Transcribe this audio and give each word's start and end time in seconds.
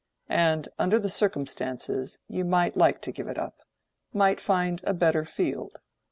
And 0.29 0.67
under 0.79 0.97
the 0.99 1.09
circumstances, 1.09 2.17
you 2.27 2.43
might 2.43 2.75
like 2.75 3.01
to 3.01 3.11
give 3.11 3.27
up—might 3.27 4.41
find 4.41 4.81
a 4.83 4.95
better 4.95 5.25
field. 5.25 5.79